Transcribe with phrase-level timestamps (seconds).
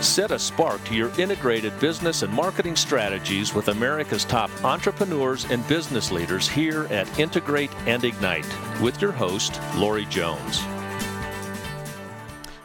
[0.00, 5.66] Set a spark to your integrated business and marketing strategies with America's top entrepreneurs and
[5.66, 8.46] business leaders here at Integrate and Ignite
[8.80, 10.62] with your host, Lori Jones.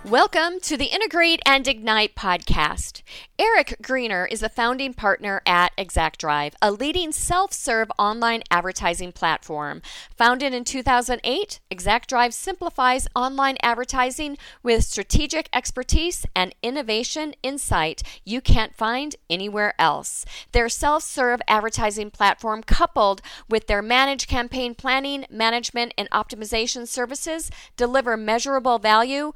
[0.06, 3.04] Welcome to the Integrate and Ignite podcast.
[3.40, 9.82] Eric Greener is a founding partner at ExactDrive, a leading self serve online advertising platform.
[10.18, 18.76] Founded in 2008, ExactDrive simplifies online advertising with strategic expertise and innovation insight you can't
[18.76, 20.26] find anywhere else.
[20.52, 27.50] Their self serve advertising platform, coupled with their managed campaign planning, management, and optimization services,
[27.78, 29.32] deliver measurable value,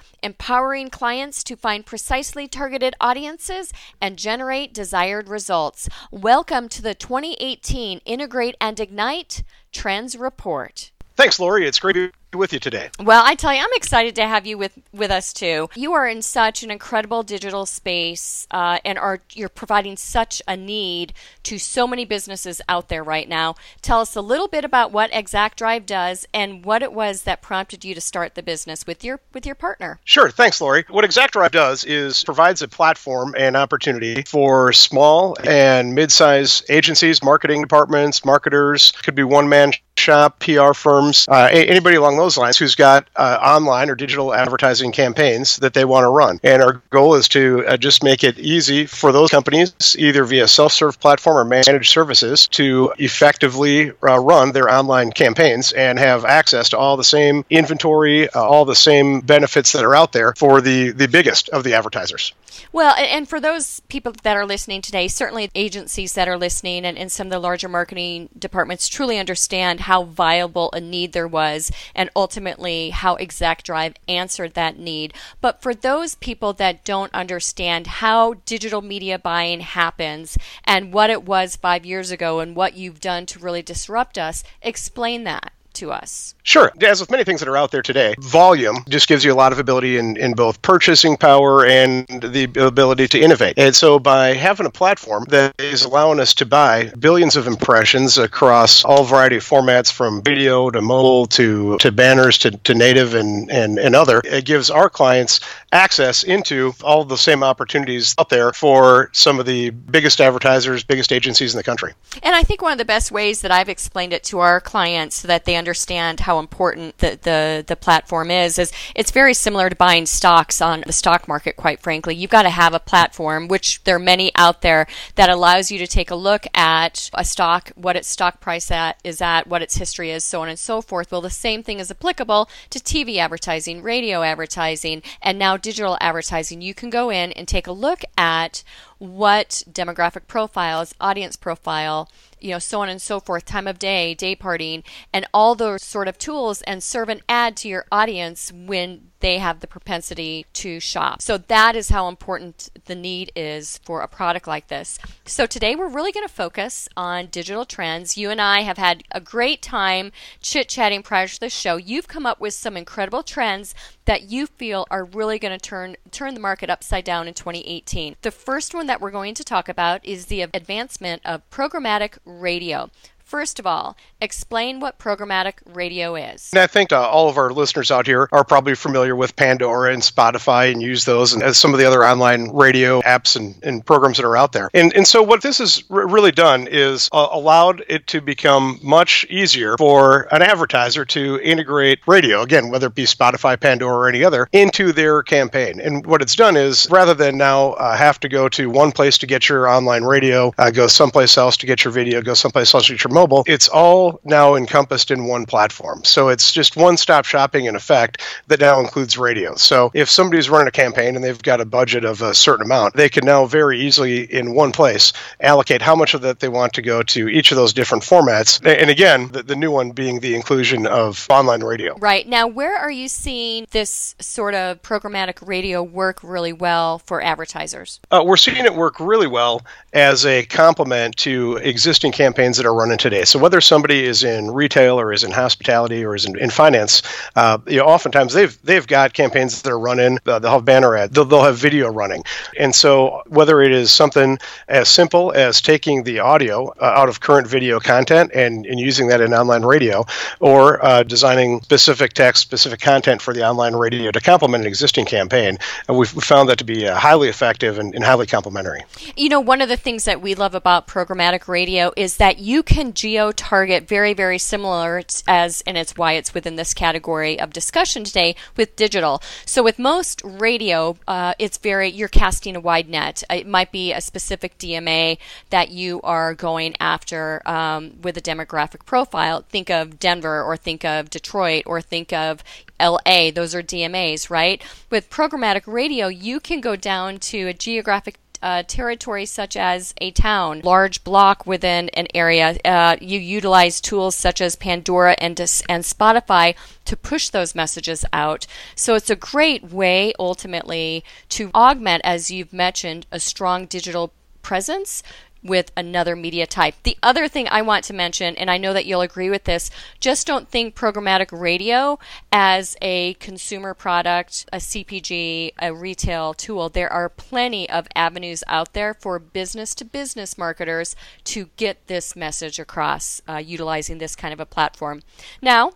[0.57, 3.71] empowering clients to find precisely targeted audiences
[4.01, 5.87] and generate desired results.
[6.09, 10.89] Welcome to the 2018 Integrate and Ignite Trends Report.
[11.15, 11.67] Thanks, Lori.
[11.67, 12.89] It's great to with you today.
[12.99, 15.69] Well, I tell you, I'm excited to have you with, with us too.
[15.75, 20.57] You are in such an incredible digital space, uh, and are you're providing such a
[20.57, 23.55] need to so many businesses out there right now.
[23.81, 27.85] Tell us a little bit about what ExactDrive does and what it was that prompted
[27.85, 29.99] you to start the business with your with your partner.
[30.03, 30.29] Sure.
[30.29, 30.85] Thanks, Lori.
[30.89, 37.61] What ExactDrive does is provides a platform and opportunity for small and mid-sized agencies, marketing
[37.61, 43.07] departments, marketers, could be one-man shop, PR firms, uh, anybody along those lines who's got
[43.15, 46.39] uh, online or digital advertising campaigns that they want to run.
[46.43, 50.47] And our goal is to uh, just make it easy for those companies, either via
[50.47, 56.25] self serve platform or managed services, to effectively uh, run their online campaigns and have
[56.25, 60.33] access to all the same inventory, uh, all the same benefits that are out there
[60.37, 62.33] for the, the biggest of the advertisers.
[62.71, 66.97] Well, and for those people that are listening today, certainly agencies that are listening and,
[66.97, 71.71] and some of the larger marketing departments truly understand how viable a need there was
[71.95, 75.13] and ultimately how ExactDrive answered that need.
[75.41, 81.23] But for those people that don't understand how digital media buying happens and what it
[81.23, 85.91] was five years ago and what you've done to really disrupt us, explain that to
[85.91, 86.35] us?
[86.43, 86.71] Sure.
[86.81, 89.51] As with many things that are out there today, volume just gives you a lot
[89.51, 93.55] of ability in, in both purchasing power and the ability to innovate.
[93.57, 98.17] And so by having a platform that is allowing us to buy billions of impressions
[98.17, 103.13] across all variety of formats from video to mobile to, to banners to, to native
[103.13, 105.39] and, and, and other, it gives our clients
[105.71, 111.11] access into all the same opportunities out there for some of the biggest advertisers, biggest
[111.11, 111.93] agencies in the country.
[112.23, 115.17] And I think one of the best ways that I've explained it to our clients
[115.17, 119.69] so that they understand how important the, the, the platform is, is it's very similar
[119.69, 122.15] to buying stocks on the stock market, quite frankly.
[122.15, 125.79] You've got to have a platform, which there are many out there, that allows you
[125.79, 129.61] to take a look at a stock, what its stock price at, is at, what
[129.61, 131.11] its history is, so on and so forth.
[131.11, 136.61] Well, the same thing is applicable to TV advertising, radio advertising, and now digital advertising.
[136.61, 138.63] You can go in and take a look at
[138.99, 142.09] what demographic profiles, audience profile,
[142.39, 145.83] you know, so on and so forth, time of day, day parting, and all those
[145.83, 150.45] sort of tools and serve an ad to your audience when they have the propensity
[150.53, 151.21] to shop.
[151.21, 154.99] So that is how important the need is for a product like this.
[155.25, 158.17] So today we're really going to focus on digital trends.
[158.17, 160.11] You and I have had a great time
[160.41, 161.77] chit chatting prior to the show.
[161.77, 163.73] You've come up with some incredible trends
[164.05, 168.15] that you feel are really going to turn turn the market upside down in 2018.
[168.21, 172.89] The first one that we're going to talk about is the advancement of programmatic radio.
[173.27, 176.49] First of all, explain what programmatic radio is.
[176.53, 179.91] And I think uh, all of our listeners out here are probably familiar with Pandora
[179.91, 183.61] and Spotify and use those and as some of the other online radio apps and,
[183.63, 184.69] and programs that are out there.
[184.73, 188.79] And, and so what this has r- really done is uh, allowed it to become
[188.81, 194.07] much easier for an advertiser to integrate radio, again, whether it be Spotify, Pandora, or
[194.07, 195.81] any other, into their campaign.
[195.81, 199.17] And what it's done is rather than now uh, have to go to one place
[199.17, 202.73] to get your online radio, uh, go someplace else to get your video, go someplace
[202.73, 206.03] else to get your mobile, it's all now encompassed in one platform.
[206.03, 209.55] So it's just one stop shopping in effect that now includes radio.
[209.55, 212.93] So if somebody's running a campaign and they've got a budget of a certain amount,
[212.93, 216.73] they can now very easily in one place allocate how much of that they want
[216.73, 218.49] to go to each of those different formats.
[218.63, 221.97] And again, the, the new one being the inclusion of online radio.
[221.97, 222.27] Right.
[222.27, 227.99] Now, where are you seeing this sort of programmatic radio work really well for advertisers?
[228.11, 229.63] Uh, we're seeing it work really well
[229.93, 233.25] as a complement to existing campaigns that are running today today.
[233.25, 237.01] So whether somebody is in retail or is in hospitality or is in, in finance,
[237.35, 240.19] uh, you know, oftentimes they've they've got campaigns that are running.
[240.25, 241.13] Uh, they'll have banner ads.
[241.13, 242.23] They'll, they'll have video running,
[242.59, 244.37] and so whether it is something
[244.67, 249.07] as simple as taking the audio uh, out of current video content and, and using
[249.07, 250.05] that in online radio,
[250.39, 255.05] or uh, designing specific text, specific content for the online radio to complement an existing
[255.05, 255.57] campaign,
[255.87, 258.83] and we've found that to be uh, highly effective and, and highly complementary.
[259.15, 262.63] You know, one of the things that we love about programmatic radio is that you
[262.63, 267.53] can geo target very, very similar as, and it's why it's within this category of
[267.53, 269.21] discussion today with digital.
[269.45, 273.23] So with most radio, uh, it's very, you're casting a wide net.
[273.29, 275.19] It might be a specific DMA
[275.51, 279.45] that you are going after um, with a demographic profile.
[279.47, 282.43] Think of Denver or think of Detroit or think of
[282.79, 283.29] LA.
[283.31, 284.61] Those are DMAs, right?
[284.89, 290.11] With programmatic radio, you can go down to a geographic uh, territory such as a
[290.11, 292.57] town, large block within an area.
[292.63, 296.55] Uh, you utilize tools such as Pandora and, and Spotify
[296.85, 298.47] to push those messages out.
[298.75, 305.03] So it's a great way ultimately to augment, as you've mentioned, a strong digital presence
[305.47, 306.75] with another media type.
[306.83, 309.71] The other thing I want to mention, and I know that you'll agree with this,
[309.99, 311.97] just don't think programmatic radio
[312.31, 316.69] as a consumer product, a CPG, a retail tool.
[316.69, 320.95] There are plenty of avenues out there for business to business marketers
[321.25, 325.01] to get this message across uh, utilizing this kind of a platform.
[325.41, 325.73] Now,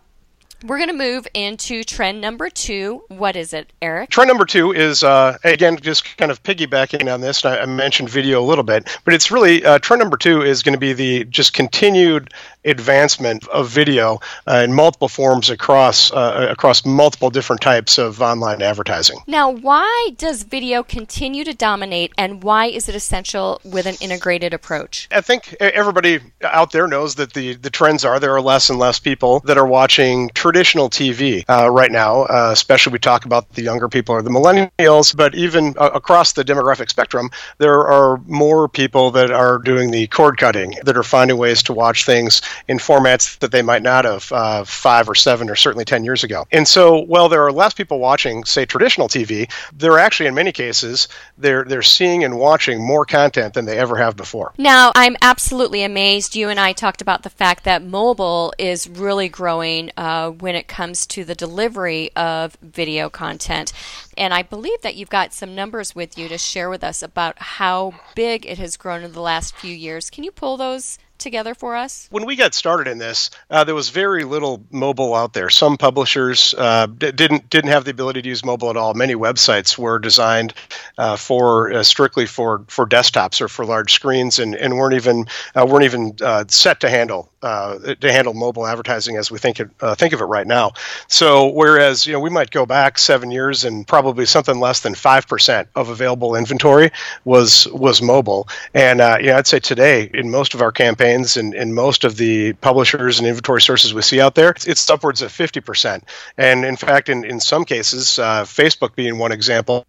[0.64, 3.02] we're going to move into trend number two.
[3.08, 4.10] What is it, Eric?
[4.10, 7.44] Trend number two is, uh, again, just kind of piggybacking on this.
[7.44, 10.62] I, I mentioned video a little bit, but it's really uh, trend number two is
[10.62, 12.32] going to be the just continued
[12.64, 18.62] advancement of video uh, in multiple forms across uh, across multiple different types of online
[18.62, 19.18] advertising.
[19.26, 24.54] Now, why does video continue to dominate, and why is it essential with an integrated
[24.54, 25.08] approach?
[25.10, 28.78] I think everybody out there knows that the the trends are there are less and
[28.78, 32.24] less people that are watching traditional TV uh, right now.
[32.24, 36.34] Uh, especially we talk about the younger people or the millennials, but even uh, across
[36.34, 41.02] the demographic spectrum, there are more people that are doing the cord cutting that are
[41.02, 45.14] finding ways to watch things in formats that they might not have uh, five or
[45.14, 46.44] seven or certainly 10 years ago.
[46.52, 50.52] And so, while there are less people watching, say, traditional TV, they're actually, in many
[50.52, 51.08] cases,
[51.38, 54.52] they're, they're seeing and watching more content than they ever have before.
[54.58, 56.36] Now, I'm absolutely amazed.
[56.36, 60.66] You and I talked about the fact that mobile is really growing uh, when it
[60.66, 63.72] comes to the delivery of video content.
[64.18, 67.38] And I believe that you've got some numbers with you to share with us about
[67.38, 70.10] how big it has grown in the last few years.
[70.10, 72.08] Can you pull those together for us?
[72.10, 75.48] When we got started in this, uh, there was very little mobile out there.
[75.50, 78.94] Some publishers uh, d- didn't didn't have the ability to use mobile at all.
[78.94, 80.54] Many websites were designed
[80.98, 85.26] uh, for uh, strictly for for desktops or for large screens, and, and weren't even
[85.54, 89.68] uh, weren't even uh, set to handle to handle mobile advertising as we think it,
[89.96, 90.70] think of it right now.
[91.08, 94.94] So whereas you know we might go back seven years and probably something less than
[94.94, 96.92] five percent of available inventory
[97.24, 101.74] was was mobile, and know I'd say today in most of our campaigns and, and
[101.74, 106.02] most of the publishers and inventory sources we see out there, it's upwards of 50%.
[106.36, 109.86] And in fact, in, in some cases, uh, Facebook being one example,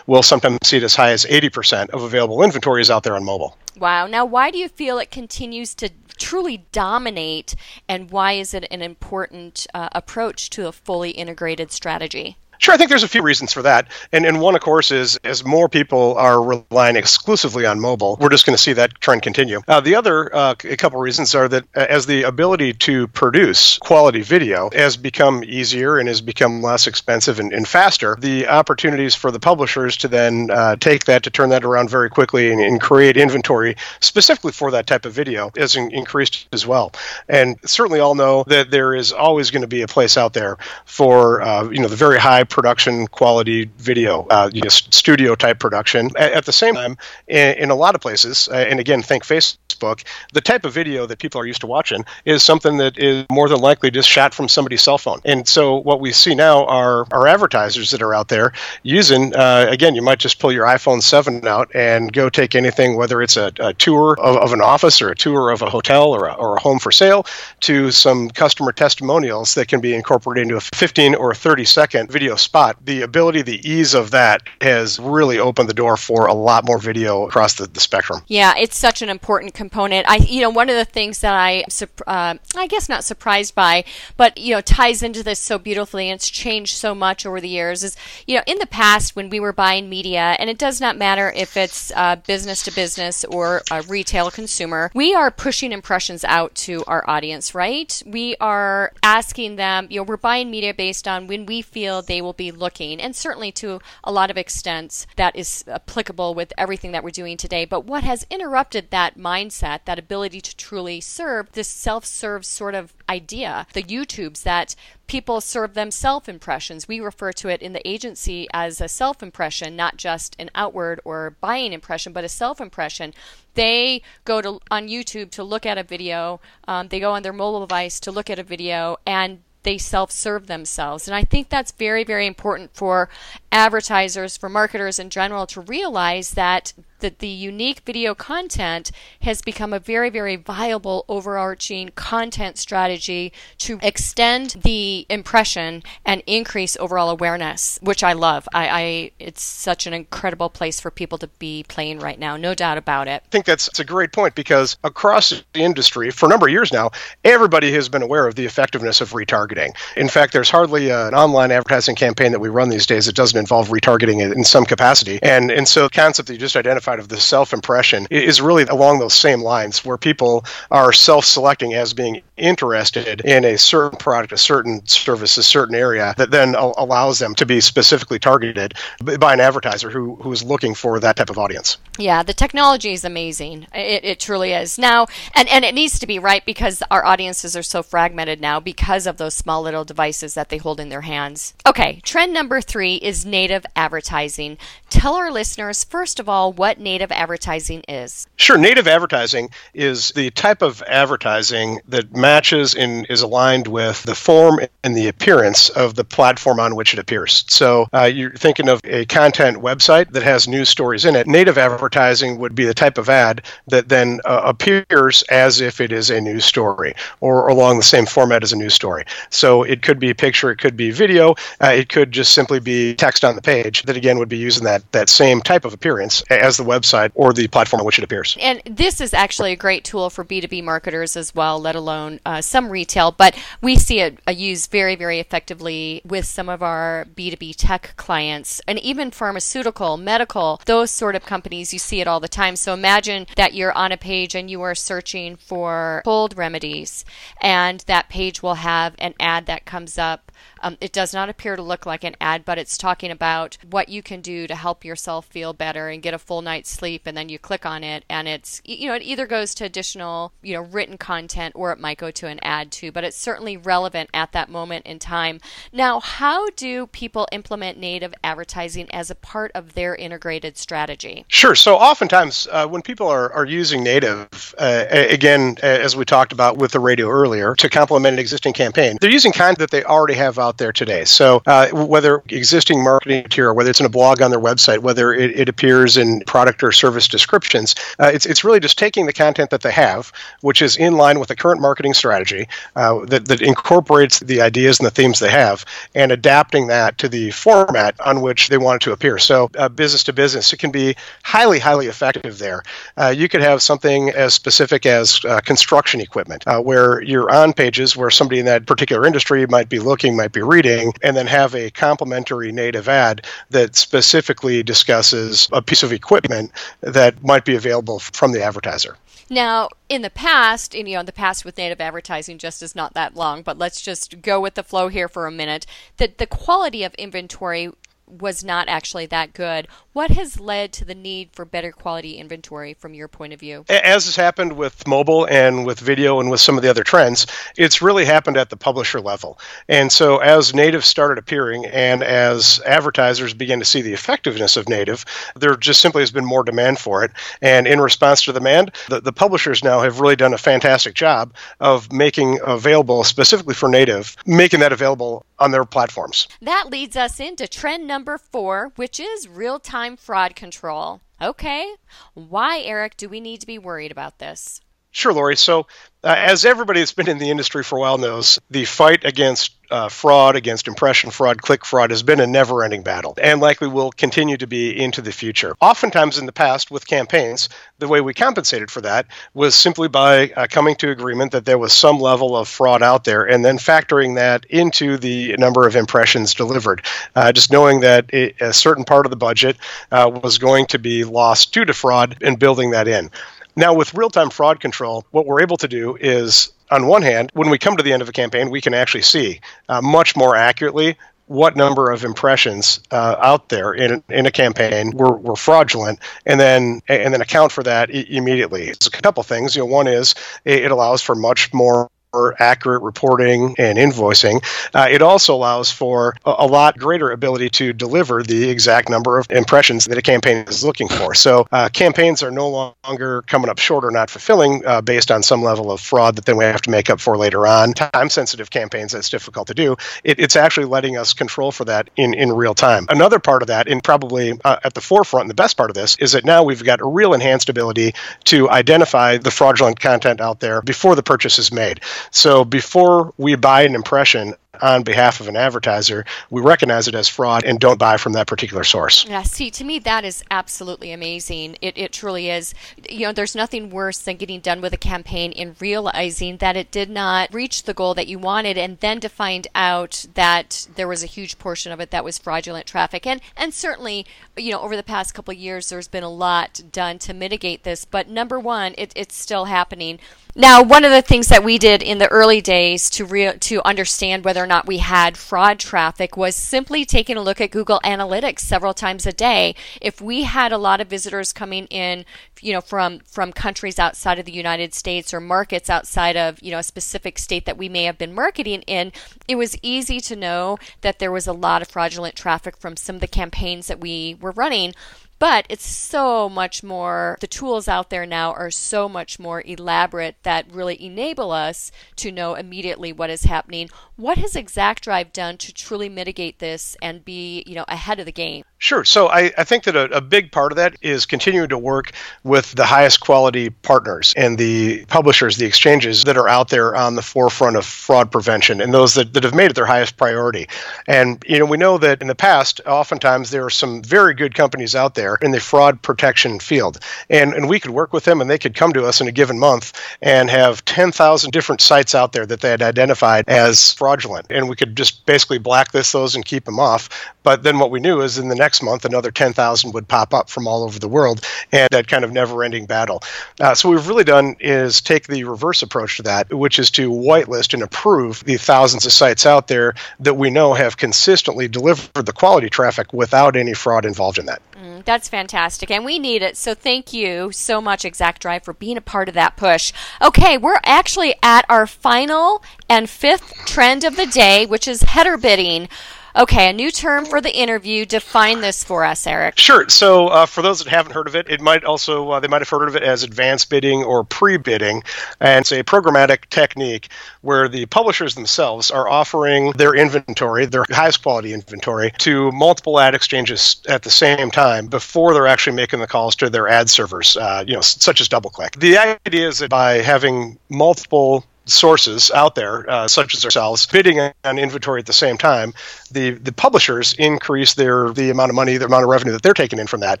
[0.06, 3.24] will sometimes see it as high as 80% of available inventory is out there on
[3.24, 3.56] mobile.
[3.78, 4.06] Wow.
[4.06, 7.54] Now, why do you feel it continues to truly dominate,
[7.88, 12.36] and why is it an important uh, approach to a fully integrated strategy?
[12.58, 13.88] Sure, I think there's a few reasons for that.
[14.12, 18.30] And, and one, of course, is as more people are relying exclusively on mobile, we're
[18.30, 19.60] just going to see that trend continue.
[19.68, 23.78] Uh, the other uh, a couple reasons are that uh, as the ability to produce
[23.78, 29.14] quality video has become easier and has become less expensive and, and faster, the opportunities
[29.14, 32.60] for the publishers to then uh, take that, to turn that around very quickly and,
[32.60, 36.92] and, create inventory specifically for that type of video has in, increased as well.
[37.28, 40.56] And certainly all know that there is always going to be a place out there
[40.84, 45.58] for, uh, you know, the very high production quality video, uh, you know, studio type
[45.58, 46.10] production.
[46.16, 46.96] At, at, the same time,
[47.28, 51.06] in, in a lot of places, uh, and again, think Facebook, the type of video
[51.06, 54.32] that people are used to watching is something that is more than likely just shot
[54.34, 55.20] from somebody's cell phone.
[55.24, 59.66] And so what we see now are, are advertisers that are out there using, uh,
[59.68, 63.36] again, you might just pull your iPhone 7 out and go take anything, whether it's
[63.36, 66.32] a, a tour of, of, an office or a tour of a hotel or a,
[66.34, 67.26] or a home for sale,
[67.60, 72.76] to some customer testimonials that can be incorporated into a 15 or 30 second spot,
[72.84, 76.78] the ability, the ease of that has really opened the door for a lot more
[76.78, 78.22] video across the, the spectrum.
[78.26, 80.08] Yeah, it's such an important component.
[80.08, 81.64] I, you know, one of the things that I,
[82.06, 83.84] uh, I guess not surprised by,
[84.16, 87.48] but you know, ties into this so beautifully, and it's changed so much over the
[87.48, 87.82] years.
[87.82, 90.96] Is you know, in the past when we were buying media, and it does not
[90.96, 96.24] matter if it's uh, business to business or a retail consumer, we are pushing impressions
[96.24, 98.02] out to our audience, right?
[98.06, 102.22] We are asking them, you know, we're buying media based on when we feel they
[102.26, 106.92] will be looking, and certainly to a lot of extents that is applicable with everything
[106.92, 107.64] that we're doing today.
[107.64, 112.74] But what has interrupted that mindset, that ability to truly serve, this self serve sort
[112.74, 114.74] of idea, the YouTubes that
[115.06, 116.88] people serve them self impressions.
[116.88, 121.00] We refer to it in the agency as a self impression, not just an outward
[121.04, 123.14] or buying impression, but a self impression.
[123.54, 126.40] They go to on YouTube to look at a video.
[126.68, 130.12] Um, they go on their mobile device to look at a video, and they self
[130.12, 131.08] serve themselves.
[131.08, 133.10] And I think that's very, very important for
[133.50, 138.90] advertisers, for marketers in general, to realize that that the unique video content
[139.22, 146.76] has become a very, very viable overarching content strategy to extend the impression and increase
[146.78, 148.48] overall awareness, which I love.
[148.54, 152.54] I, I it's such an incredible place for people to be playing right now, no
[152.54, 153.22] doubt about it.
[153.24, 156.72] I think that's, a great point because across the industry, for a number of years
[156.72, 156.92] now,
[157.24, 159.76] everybody has been aware of the effectiveness of retargeting.
[159.98, 163.38] In fact, there's hardly an online advertising campaign that we run these days that doesn't
[163.38, 165.18] involve retargeting in some capacity.
[165.22, 168.64] And and so the concept that you just identified of the self impression is really
[168.64, 173.98] along those same lines where people are self selecting as being interested in a certain
[173.98, 178.74] product, a certain service, a certain area that then allows them to be specifically targeted
[179.18, 181.78] by an advertiser who, who is looking for that type of audience.
[181.98, 183.66] Yeah, the technology is amazing.
[183.74, 184.78] It, it truly is.
[184.78, 188.60] Now, and, and it needs to be right because our audiences are so fragmented now
[188.60, 191.54] because of those small little devices that they hold in their hands.
[191.66, 194.58] Okay, trend number three is native advertising.
[194.90, 198.26] Tell our listeners, first of all, what native advertising is.
[198.36, 198.58] Sure.
[198.58, 204.60] Native advertising is the type of advertising that matches and is aligned with the form
[204.82, 207.44] and the appearance of the platform on which it appears.
[207.48, 211.26] So uh, you're thinking of a content website that has news stories in it.
[211.26, 215.92] Native advertising would be the type of ad that then uh, appears as if it
[215.92, 219.04] is a news story or along the same format as a news story.
[219.30, 222.60] So it could be a picture, it could be video, uh, it could just simply
[222.60, 225.72] be text on the page that again would be using that that same type of
[225.72, 228.36] appearance as the website or the platform on which it appears.
[228.40, 232.40] And this is actually a great tool for B2B marketers as well, let alone uh,
[232.40, 237.06] some retail, but we see it uh, used very, very effectively with some of our
[237.14, 241.72] B2B tech clients and even pharmaceutical, medical, those sort of companies.
[241.72, 242.56] You see it all the time.
[242.56, 247.04] So imagine that you're on a page and you are searching for cold remedies,
[247.40, 250.32] and that page will have an ad that comes up
[250.62, 253.88] um, it does not appear to look like an ad, but it's talking about what
[253.88, 257.02] you can do to help yourself feel better and get a full night's sleep.
[257.06, 260.32] And then you click on it, and it's you know it either goes to additional
[260.42, 262.90] you know written content or it might go to an ad too.
[262.90, 265.40] But it's certainly relevant at that moment in time.
[265.72, 271.24] Now, how do people implement native advertising as a part of their integrated strategy?
[271.28, 271.54] Sure.
[271.54, 276.56] So oftentimes uh, when people are, are using native, uh, again as we talked about
[276.56, 280.14] with the radio earlier, to complement an existing campaign, they're using content that they already
[280.14, 281.04] have out there today.
[281.04, 285.12] So uh, whether existing marketing material, whether it's in a blog on their website, whether
[285.12, 289.12] it, it appears in product or service descriptions, uh, it's, it's really just taking the
[289.12, 293.26] content that they have, which is in line with the current marketing strategy uh, that,
[293.26, 297.98] that incorporates the ideas and the themes they have, and adapting that to the format
[298.00, 299.18] on which they want it to appear.
[299.18, 302.62] So uh, business to business, it can be highly, highly effective there.
[302.96, 307.96] Uh, you could have something as specific as uh, construction equipment, where you're on pages
[307.96, 311.54] where somebody in that particular industry might be looking, might be reading, and then have
[311.54, 316.35] a complementary native ad that specifically discusses a piece of equipment
[316.80, 318.96] that might be available from the advertiser.
[319.28, 322.76] Now, in the past, and, you know, in the past with native advertising just is
[322.76, 325.66] not that long, but let's just go with the flow here for a minute.
[325.96, 327.72] That the quality of inventory
[328.06, 329.68] was not actually that good.
[329.92, 333.64] What has led to the need for better quality inventory from your point of view?
[333.68, 337.26] As has happened with mobile and with video and with some of the other trends,
[337.56, 339.38] it's really happened at the publisher level.
[339.68, 344.68] And so as native started appearing and as advertisers began to see the effectiveness of
[344.68, 347.10] native, there just simply has been more demand for it.
[347.40, 351.32] And in response to demand, the, the publishers now have really done a fantastic job
[351.60, 356.28] of making available specifically for native, making that available on their platforms.
[356.40, 361.00] That leads us into trend number four, which is real time fraud control.
[361.20, 361.74] Okay,
[362.12, 364.60] why, Eric, do we need to be worried about this?
[364.96, 365.36] Sure, Lori.
[365.36, 365.66] So
[366.02, 369.54] uh, as everybody that's been in the industry for a while knows, the fight against
[369.70, 373.68] uh, fraud, against impression fraud, click fraud has been a never ending battle and likely
[373.68, 375.54] will continue to be into the future.
[375.60, 380.30] Oftentimes in the past, with campaigns, the way we compensated for that was simply by
[380.30, 383.58] uh, coming to agreement that there was some level of fraud out there and then
[383.58, 386.80] factoring that into the number of impressions delivered.
[387.14, 389.58] Uh, just knowing that it, a certain part of the budget
[389.92, 393.10] uh, was going to be lost due to fraud and building that in.
[393.56, 397.30] Now, with real time fraud control, what we're able to do is, on one hand,
[397.32, 400.14] when we come to the end of a campaign, we can actually see uh, much
[400.14, 400.96] more accurately
[401.26, 406.38] what number of impressions uh, out there in, in a campaign were, were fraudulent and
[406.38, 408.68] then and then account for that I- immediately.
[408.68, 409.56] It's a couple things.
[409.56, 411.90] You know, one is it allows for much more
[412.38, 414.44] accurate reporting and invoicing.
[414.74, 419.18] Uh, it also allows for a, a, lot greater ability to deliver the exact number
[419.18, 421.14] of impressions that a campaign is looking for.
[421.14, 425.22] So uh, campaigns are no longer coming up short or not fulfilling uh, based on
[425.22, 427.72] some level of fraud that then we have to make up for later on.
[427.72, 429.76] Time sensitive campaigns, that's difficult to do.
[430.04, 432.86] It, it's actually letting us control for that in, in real time.
[432.88, 435.74] Another part of that, and probably uh, at the forefront and the best part of
[435.74, 437.92] this, is that now we've got a real enhanced ability
[438.24, 441.80] to identify the fraudulent content out there before the purchase is made.
[442.10, 447.08] So before we buy an impression, on behalf of an advertiser, we recognize it as
[447.08, 449.06] fraud and don't buy from that particular source.
[449.06, 451.56] Yeah, see, to me, that is absolutely amazing.
[451.60, 452.54] It, it truly is.
[452.88, 456.70] You know, there's nothing worse than getting done with a campaign and realizing that it
[456.70, 460.88] did not reach the goal that you wanted, and then to find out that there
[460.88, 463.06] was a huge portion of it that was fraudulent traffic.
[463.06, 466.98] And, and certainly, you know, over the past couple years, there's been a lot done
[467.00, 467.84] to mitigate this.
[467.84, 469.98] But number one, it, it's still happening.
[470.38, 473.66] Now, one of the things that we did in the early days to re- to
[473.66, 477.80] understand whether or not we had fraud traffic was simply taking a look at Google
[477.84, 479.56] Analytics several times a day.
[479.80, 482.04] If we had a lot of visitors coming in,
[482.40, 486.52] you know, from from countries outside of the United States or markets outside of, you
[486.52, 488.92] know, a specific state that we may have been marketing in,
[489.26, 492.96] it was easy to know that there was a lot of fraudulent traffic from some
[492.96, 494.74] of the campaigns that we were running.
[495.18, 500.16] But it's so much more, the tools out there now are so much more elaborate
[500.24, 503.70] that really enable us to know immediately what is happening.
[503.96, 508.12] What has ExactDrive done to truly mitigate this and be, you know, ahead of the
[508.12, 508.44] game?
[508.58, 508.84] Sure.
[508.84, 511.92] So I, I think that a, a, big part of that is continuing to work
[512.24, 516.94] with the highest quality partners and the publishers, the exchanges that are out there on
[516.94, 520.48] the forefront of fraud prevention and those that, that have made it their highest priority.
[520.86, 524.34] And, you know, we know that in the past, oftentimes there are some very good
[524.34, 526.78] companies out there in the fraud protection field.
[527.08, 529.12] And, and we could work with them and they could come to us in a
[529.12, 529.72] given month
[530.02, 534.26] and have 10,000 different sites out there that they had identified as fraudulent.
[534.30, 536.88] And we could just basically blacklist those and keep them off.
[537.26, 540.30] But then what we knew is in the next month, another 10,000 would pop up
[540.30, 543.02] from all over the world, and that kind of never ending battle.
[543.40, 546.70] Uh, so, what we've really done is take the reverse approach to that, which is
[546.70, 551.48] to whitelist and approve the thousands of sites out there that we know have consistently
[551.48, 554.40] delivered the quality traffic without any fraud involved in that.
[554.52, 556.38] Mm, that's fantastic, and we need it.
[556.38, 559.70] So, thank you so much, ExactDrive, for being a part of that push.
[560.00, 565.18] Okay, we're actually at our final and fifth trend of the day, which is header
[565.18, 565.68] bidding.
[566.16, 567.84] Okay, a new term for the interview.
[567.84, 569.38] Define this for us, Eric.
[569.38, 569.68] Sure.
[569.68, 572.40] So, uh, for those that haven't heard of it, it might also uh, they might
[572.40, 574.82] have heard of it as advanced bidding or pre-bidding,
[575.20, 576.88] and it's a programmatic technique
[577.20, 582.94] where the publishers themselves are offering their inventory, their highest quality inventory, to multiple ad
[582.94, 587.18] exchanges at the same time before they're actually making the calls to their ad servers,
[587.18, 588.58] uh, you know, such as DoubleClick.
[588.58, 594.00] The idea is that by having multiple sources out there, uh, such as ourselves, bidding
[594.24, 595.54] on inventory at the same time,
[595.90, 599.34] the the publishers increase their the amount of money, the amount of revenue that they're
[599.34, 600.00] taking in from that,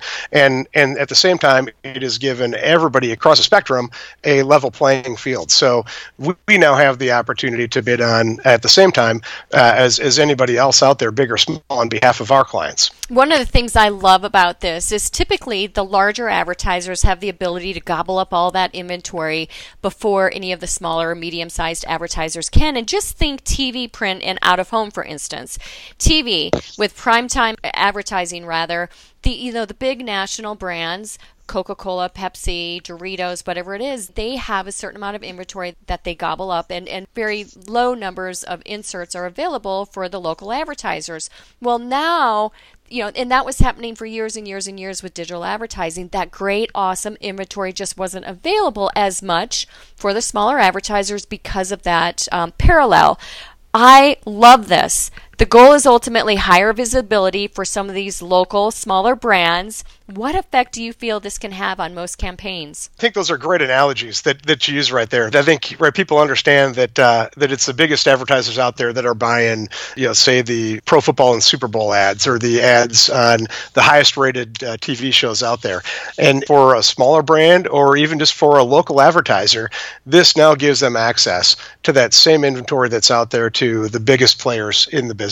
[0.32, 3.90] and and at the same time, it has given everybody across the spectrum
[4.24, 5.50] a level playing field.
[5.50, 5.84] So
[6.18, 9.22] we, we now have the opportunity to bid on at the same time
[9.54, 12.90] uh, as as anybody else out there, big or small, on behalf of our clients.
[13.08, 17.28] One of the things I love about this is typically the larger advertisers have the
[17.28, 19.48] ability to gobble up all that inventory
[19.80, 22.76] before any of the smaller or medium sized advertisers can.
[22.76, 25.58] And just think TV, print, and out of home, for instance.
[25.98, 28.88] TV with primetime advertising, rather,
[29.22, 34.36] the you know the big national brands Coca Cola, Pepsi, Doritos, whatever it is, they
[34.36, 38.42] have a certain amount of inventory that they gobble up, and, and very low numbers
[38.42, 41.30] of inserts are available for the local advertisers.
[41.60, 42.52] Well, now
[42.88, 46.08] you know, and that was happening for years and years and years with digital advertising.
[46.08, 51.82] That great, awesome inventory just wasn't available as much for the smaller advertisers because of
[51.82, 53.18] that um, parallel.
[53.74, 55.10] I love this.
[55.38, 59.84] The goal is ultimately higher visibility for some of these local, smaller brands.
[60.06, 62.88] What effect do you feel this can have on most campaigns?
[62.96, 65.26] I think those are great analogies that, that you use right there.
[65.26, 69.04] I think right people understand that uh, that it's the biggest advertisers out there that
[69.04, 73.10] are buying, you know, say the Pro Football and Super Bowl ads or the ads
[73.10, 73.40] on
[73.74, 75.82] the highest rated uh, TV shows out there.
[76.16, 79.68] And for a smaller brand or even just for a local advertiser,
[80.06, 84.38] this now gives them access to that same inventory that's out there to the biggest
[84.38, 85.25] players in the business.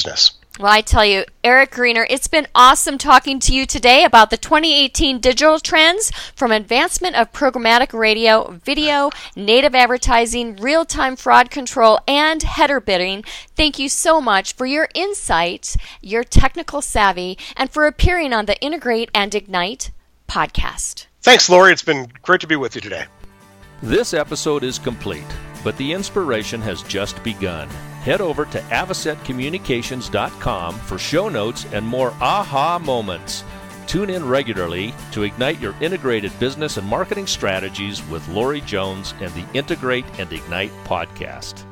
[0.61, 4.37] Well, I tell you, Eric Greener, it's been awesome talking to you today about the
[4.37, 11.99] 2018 digital trends from advancement of programmatic radio, video, native advertising, real time fraud control,
[12.07, 13.25] and header bidding.
[13.57, 18.61] Thank you so much for your insight, your technical savvy, and for appearing on the
[18.61, 19.91] Integrate and Ignite
[20.29, 21.07] podcast.
[21.23, 21.73] Thanks, Lori.
[21.73, 23.07] It's been great to be with you today.
[23.83, 25.27] This episode is complete,
[25.65, 27.69] but the inspiration has just begun.
[28.05, 33.45] Head over to avocetcommunications.com for show notes and more aha moments.
[33.87, 39.33] Tune in regularly to ignite your integrated business and marketing strategies with Lori Jones and
[39.33, 41.65] the Integrate and Ignite podcast.